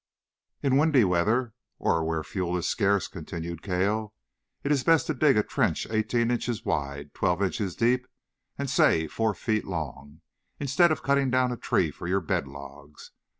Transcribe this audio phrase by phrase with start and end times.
[0.63, 4.15] "In windy weather, or where fuel is scarce," continued Cale,
[4.63, 8.07] "it is best to dig a trench eighteen inches wide, twelve inches deep
[8.57, 10.21] and say four feet long,
[10.59, 13.11] instead of cutting down a tree for your bed logs.